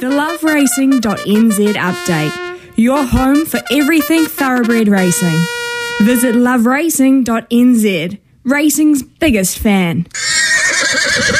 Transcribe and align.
The 0.00 0.06
loveracing.nz 0.06 1.74
update. 1.74 2.60
Your 2.76 3.04
home 3.04 3.44
for 3.44 3.60
everything 3.72 4.26
thoroughbred 4.26 4.86
racing. 4.86 5.36
Visit 6.02 6.36
loveracing.nz. 6.36 8.18
Racing's 8.44 9.02
biggest 9.02 9.58
fan. 9.58 10.06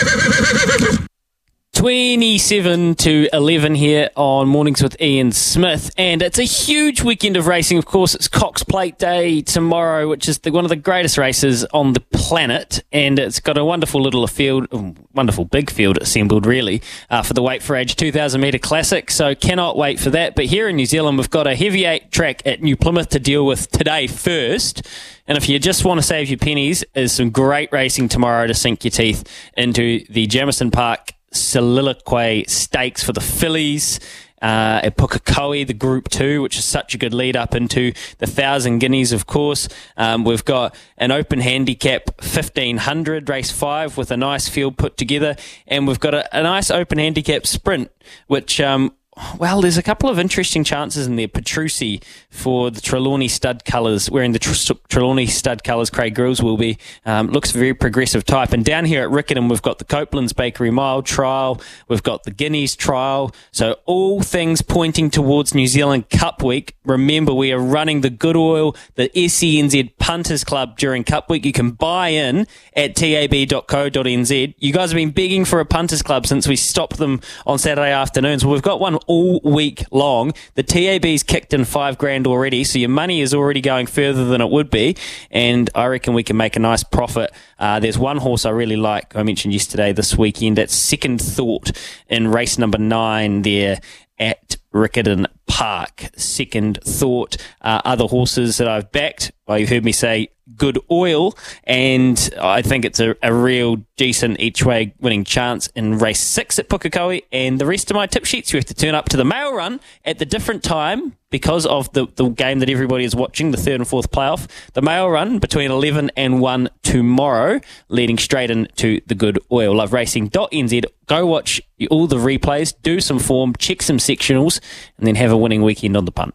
27 1.78 2.96
to 2.96 3.28
11 3.32 3.76
here 3.76 4.10
on 4.16 4.48
Mornings 4.48 4.82
with 4.82 5.00
Ian 5.00 5.30
Smith. 5.30 5.92
And 5.96 6.22
it's 6.22 6.40
a 6.40 6.42
huge 6.42 7.04
weekend 7.04 7.36
of 7.36 7.46
racing. 7.46 7.78
Of 7.78 7.86
course, 7.86 8.16
it's 8.16 8.26
Cox 8.26 8.64
Plate 8.64 8.98
Day 8.98 9.42
tomorrow, 9.42 10.08
which 10.08 10.28
is 10.28 10.40
the, 10.40 10.50
one 10.50 10.64
of 10.64 10.70
the 10.70 10.76
greatest 10.76 11.16
races 11.16 11.64
on 11.66 11.92
the 11.92 12.00
planet. 12.00 12.82
And 12.90 13.20
it's 13.20 13.38
got 13.38 13.56
a 13.56 13.64
wonderful 13.64 14.02
little 14.02 14.26
field, 14.26 14.66
wonderful 15.14 15.44
big 15.44 15.70
field 15.70 15.98
assembled, 15.98 16.46
really, 16.46 16.82
uh, 17.10 17.22
for 17.22 17.32
the 17.32 17.42
Weight 17.42 17.62
for 17.62 17.76
Age 17.76 17.94
2000 17.94 18.40
metre 18.40 18.58
classic. 18.58 19.12
So 19.12 19.36
cannot 19.36 19.76
wait 19.76 20.00
for 20.00 20.10
that. 20.10 20.34
But 20.34 20.46
here 20.46 20.68
in 20.68 20.74
New 20.74 20.86
Zealand, 20.86 21.16
we've 21.16 21.30
got 21.30 21.46
a 21.46 21.54
heavy 21.54 21.84
eight 21.84 22.10
track 22.10 22.42
at 22.44 22.60
New 22.60 22.76
Plymouth 22.76 23.10
to 23.10 23.20
deal 23.20 23.46
with 23.46 23.70
today 23.70 24.08
first. 24.08 24.84
And 25.28 25.38
if 25.38 25.48
you 25.48 25.60
just 25.60 25.84
want 25.84 25.98
to 25.98 26.02
save 26.02 26.28
your 26.28 26.38
pennies, 26.38 26.82
there's 26.94 27.12
some 27.12 27.30
great 27.30 27.70
racing 27.70 28.08
tomorrow 28.08 28.48
to 28.48 28.54
sink 28.54 28.82
your 28.82 28.90
teeth 28.90 29.22
into 29.56 30.04
the 30.10 30.26
Jamison 30.26 30.72
Park 30.72 31.12
Soliloquy 31.32 32.44
Stakes 32.48 33.02
for 33.02 33.12
the 33.12 33.20
fillies. 33.20 34.00
Uh, 34.40 34.78
at 34.84 34.96
Pukekohe, 34.96 35.66
the 35.66 35.74
Group 35.74 36.08
2, 36.10 36.40
which 36.42 36.56
is 36.58 36.64
such 36.64 36.94
a 36.94 36.98
good 36.98 37.12
lead 37.12 37.36
up 37.36 37.56
into 37.56 37.92
the 38.18 38.26
Thousand 38.26 38.78
Guineas, 38.78 39.12
of 39.12 39.26
course. 39.26 39.68
Um, 39.96 40.22
we've 40.22 40.44
got 40.44 40.76
an 40.96 41.10
open 41.10 41.40
handicap 41.40 42.06
1500, 42.20 43.28
race 43.28 43.50
5, 43.50 43.96
with 43.96 44.12
a 44.12 44.16
nice 44.16 44.48
field 44.48 44.78
put 44.78 44.96
together. 44.96 45.34
And 45.66 45.88
we've 45.88 45.98
got 45.98 46.14
a, 46.14 46.38
a 46.38 46.44
nice 46.44 46.70
open 46.70 46.98
handicap 46.98 47.48
sprint, 47.48 47.90
which 48.28 48.60
um, 48.60 48.94
well, 49.38 49.60
there's 49.60 49.78
a 49.78 49.82
couple 49.82 50.08
of 50.10 50.18
interesting 50.18 50.64
chances 50.64 51.06
in 51.06 51.16
there. 51.16 51.28
Petrucci 51.28 52.00
for 52.30 52.70
the 52.70 52.80
Trelawney 52.80 53.28
stud 53.28 53.64
colours, 53.64 54.10
wearing 54.10 54.32
the 54.32 54.38
Tr- 54.38 54.72
Trelawney 54.88 55.26
stud 55.26 55.64
colours, 55.64 55.90
Craig 55.90 56.14
Grylls 56.14 56.42
will 56.42 56.56
be. 56.56 56.78
Um, 57.06 57.28
looks 57.28 57.50
very 57.50 57.74
progressive 57.74 58.24
type. 58.24 58.52
And 58.52 58.64
down 58.64 58.84
here 58.84 59.02
at 59.02 59.10
Riccarton, 59.10 59.48
we've 59.48 59.62
got 59.62 59.78
the 59.78 59.84
Coupland's 59.84 60.32
Bakery 60.32 60.70
Mile 60.70 61.02
trial. 61.02 61.60
We've 61.88 62.02
got 62.02 62.24
the 62.24 62.30
Guineas 62.30 62.76
trial. 62.76 63.34
So 63.50 63.76
all 63.86 64.22
things 64.22 64.62
pointing 64.62 65.10
towards 65.10 65.54
New 65.54 65.66
Zealand 65.66 66.10
Cup 66.10 66.42
Week. 66.42 66.76
Remember, 66.84 67.32
we 67.32 67.52
are 67.52 67.58
running 67.58 68.02
the 68.02 68.10
Good 68.10 68.36
Oil, 68.36 68.76
the 68.94 69.10
SENZ 69.10 69.96
Punters 69.98 70.44
Club 70.44 70.78
during 70.78 71.04
Cup 71.04 71.30
Week. 71.30 71.44
You 71.44 71.52
can 71.52 71.72
buy 71.72 72.08
in 72.08 72.46
at 72.74 72.96
tab.co.nz. 72.96 74.54
You 74.58 74.72
guys 74.72 74.90
have 74.90 74.96
been 74.96 75.10
begging 75.10 75.44
for 75.44 75.60
a 75.60 75.66
Punters 75.66 76.02
Club 76.02 76.26
since 76.26 76.46
we 76.46 76.56
stopped 76.56 76.98
them 76.98 77.20
on 77.46 77.58
Saturday 77.58 77.92
afternoons. 77.92 78.44
Well, 78.44 78.54
we've 78.54 78.62
got 78.62 78.80
one 78.80 78.98
all 79.08 79.40
week 79.42 79.84
long. 79.90 80.32
The 80.54 80.62
TAB's 80.62 81.22
kicked 81.22 81.52
in 81.52 81.64
five 81.64 81.98
grand 81.98 82.26
already, 82.26 82.62
so 82.64 82.78
your 82.78 82.88
money 82.88 83.20
is 83.20 83.34
already 83.34 83.60
going 83.60 83.86
further 83.86 84.24
than 84.24 84.40
it 84.40 84.50
would 84.50 84.70
be, 84.70 84.96
and 85.30 85.68
I 85.74 85.86
reckon 85.86 86.14
we 86.14 86.22
can 86.22 86.36
make 86.36 86.54
a 86.54 86.60
nice 86.60 86.84
profit. 86.84 87.32
Uh, 87.58 87.80
there's 87.80 87.98
one 87.98 88.18
horse 88.18 88.46
I 88.46 88.50
really 88.50 88.76
like. 88.76 89.16
I 89.16 89.22
mentioned 89.22 89.52
yesterday 89.52 89.92
this 89.92 90.16
weekend. 90.16 90.58
That's 90.58 90.74
Second 90.74 91.20
Thought 91.20 91.72
in 92.08 92.28
race 92.28 92.58
number 92.58 92.78
nine 92.78 93.42
there 93.42 93.80
at 94.18 94.56
Riccarton 94.72 95.26
Park. 95.46 96.10
Second 96.16 96.78
Thought. 96.84 97.36
Uh, 97.60 97.80
other 97.84 98.06
horses 98.06 98.58
that 98.58 98.68
I've 98.68 98.92
backed, 98.92 99.32
well, 99.46 99.58
you've 99.58 99.68
heard 99.68 99.84
me 99.84 99.92
say 99.92 100.28
good 100.56 100.78
oil, 100.90 101.36
and 101.64 102.30
I 102.40 102.62
think 102.62 102.84
it's 102.84 103.00
a, 103.00 103.16
a 103.22 103.32
real 103.32 103.76
decent 103.96 104.40
each 104.40 104.64
way 104.64 104.94
winning 105.00 105.24
chance 105.24 105.66
in 105.68 105.98
race 105.98 106.20
six 106.20 106.58
at 106.58 106.68
Pukekohe. 106.68 107.24
And 107.32 107.60
the 107.60 107.66
rest 107.66 107.90
of 107.90 107.94
my 107.94 108.06
tip 108.06 108.24
sheets, 108.24 108.52
you 108.52 108.58
have 108.58 108.64
to 108.66 108.74
turn 108.74 108.94
up 108.94 109.08
to 109.10 109.16
the 109.16 109.24
mail 109.24 109.54
run 109.54 109.80
at 110.04 110.18
the 110.18 110.24
different 110.24 110.62
time 110.62 111.16
because 111.30 111.66
of 111.66 111.92
the, 111.92 112.06
the 112.16 112.28
game 112.28 112.60
that 112.60 112.70
everybody 112.70 113.04
is 113.04 113.14
watching, 113.14 113.50
the 113.50 113.56
third 113.56 113.74
and 113.74 113.86
fourth 113.86 114.10
playoff. 114.10 114.48
The 114.72 114.82
mail 114.82 115.10
run 115.10 115.38
between 115.38 115.70
11 115.70 116.10
and 116.16 116.40
1 116.40 116.70
tomorrow, 116.82 117.60
leading 117.88 118.18
straight 118.18 118.50
into 118.50 119.00
the 119.06 119.14
good 119.14 119.38
oil. 119.52 119.74
Loveracing.nz. 119.74 120.84
Go 121.06 121.26
watch 121.26 121.60
all 121.90 122.06
the 122.06 122.16
replays, 122.16 122.74
do 122.82 123.00
some 123.00 123.18
form, 123.18 123.54
check 123.58 123.82
some 123.82 123.98
sectionals, 123.98 124.60
and 124.96 125.06
then 125.06 125.16
have 125.16 125.30
a 125.30 125.36
winning 125.36 125.62
weekend 125.62 125.96
on 125.96 126.04
the 126.04 126.12
punt. 126.12 126.34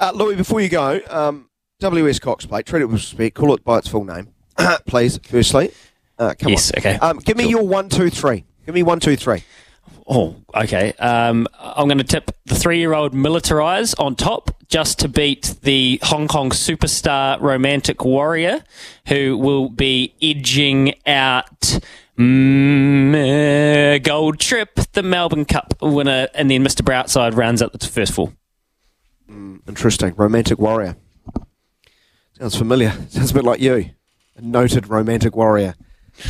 Uh, 0.00 0.12
Louis, 0.14 0.36
before 0.36 0.60
you 0.60 0.68
go, 0.68 1.00
um, 1.08 1.48
WS 1.82 2.18
Cox 2.18 2.44
Plate, 2.44 2.66
treat 2.66 2.82
it 2.82 2.86
with 2.86 2.94
respect, 2.94 3.36
call 3.36 3.54
it 3.54 3.62
by 3.64 3.78
its 3.78 3.86
full 3.88 4.04
name, 4.04 4.28
please, 4.86 5.18
firstly. 5.22 5.70
Uh, 6.18 6.34
come 6.36 6.50
Yes, 6.50 6.72
on. 6.72 6.78
okay. 6.78 6.94
Um, 6.98 7.18
give 7.18 7.36
me 7.36 7.44
Sure. 7.44 7.50
your 7.60 7.62
one, 7.68 7.88
two, 7.88 8.10
three. 8.10 8.44
Give 8.66 8.74
me 8.74 8.82
one, 8.82 8.98
two, 8.98 9.14
three. 9.16 9.44
Oh, 10.08 10.34
okay. 10.54 10.92
Um, 10.94 11.46
I'm 11.60 11.86
going 11.86 11.98
to 11.98 12.04
tip 12.04 12.32
the 12.46 12.56
three-year-old 12.56 13.12
Militarize 13.14 13.94
on 14.00 14.16
top, 14.16 14.50
just 14.68 14.98
to 15.00 15.08
beat 15.08 15.54
the 15.62 16.00
Hong 16.02 16.26
Kong 16.26 16.50
superstar 16.50 17.40
Romantic 17.40 18.04
Warrior, 18.04 18.64
who 19.06 19.38
will 19.38 19.68
be 19.68 20.14
edging 20.20 20.94
out 21.06 21.78
mm, 22.18 23.14
uh, 23.14 23.98
Gold 23.98 24.40
Trip, 24.40 24.74
the 24.94 25.02
Melbourne 25.04 25.44
Cup 25.44 25.74
winner, 25.80 26.26
and 26.34 26.50
then 26.50 26.64
Mr. 26.64 26.82
Brightside 26.82 27.36
rounds 27.36 27.62
up 27.62 27.72
the 27.72 27.86
first 27.86 28.12
four. 28.12 28.32
Interesting. 29.68 30.14
Romantic 30.16 30.58
warrior. 30.58 30.96
Sounds 32.38 32.56
familiar. 32.56 32.92
Sounds 33.08 33.32
a 33.32 33.34
bit 33.34 33.44
like 33.44 33.60
you. 33.60 33.90
A 34.36 34.40
noted 34.40 34.88
romantic 34.88 35.34
warrior. 35.34 35.74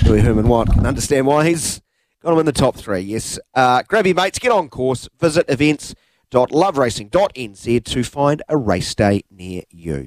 Louis 0.07 0.21
Herman 0.21 0.49
Watt. 0.49 0.73
Can 0.73 0.87
understand 0.87 1.27
why 1.27 1.47
he's 1.47 1.83
got 2.23 2.33
him 2.33 2.39
in 2.39 2.47
the 2.47 2.53
top 2.53 2.77
three. 2.77 3.01
Yes. 3.01 3.39
Uh, 3.55 3.83
grab 3.87 4.07
your 4.07 4.15
mates, 4.15 4.39
get 4.39 4.51
on 4.51 4.71
course, 4.71 5.07
visit 5.21 5.45
events.loveracing.nz 5.51 7.85
to 7.85 8.05
find 8.05 8.43
a 8.49 8.57
race 8.57 8.95
day 8.95 9.21
near 9.31 9.65
you. 9.71 10.07